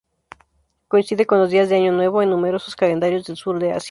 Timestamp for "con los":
1.27-1.51